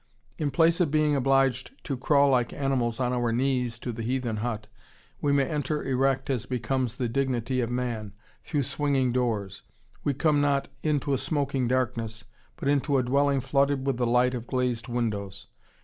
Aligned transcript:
In 0.39 0.49
place 0.49 0.79
of 0.79 0.89
being 0.89 1.15
obliged 1.15 1.73
to 1.83 1.95
crawl 1.95 2.31
like 2.31 2.53
animals 2.53 2.99
on 2.99 3.13
our 3.13 3.31
knees 3.31 3.75
into 3.75 3.91
the 3.91 4.01
heathen 4.01 4.37
hut, 4.37 4.65
we 5.21 5.31
may 5.31 5.45
enter 5.47 5.83
erect 5.83 6.27
as 6.31 6.47
becomes 6.47 6.95
the 6.95 7.07
dignity 7.07 7.61
of 7.61 7.69
man, 7.69 8.13
through 8.41 8.63
swinging 8.63 9.11
doors. 9.11 9.61
We 10.03 10.15
come 10.15 10.41
not 10.41 10.69
into 10.81 11.13
a 11.13 11.19
smoky 11.19 11.67
darkness, 11.67 12.23
but 12.55 12.67
into 12.67 12.97
a 12.97 13.03
dwelling 13.03 13.41
flooded 13.41 13.85
with 13.85 13.97
the 13.97 14.07
light 14.07 14.33
of 14.33 14.47
glazed 14.47 14.87
windows. 14.87 15.45